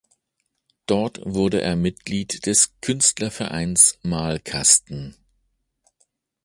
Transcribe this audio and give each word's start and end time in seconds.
Dort 0.87 1.19
wurde 1.25 1.61
er 1.61 1.75
Mitglied 1.75 2.47
des 2.47 2.73
Künstlervereins 2.81 3.99
"Malkasten". 4.01 5.15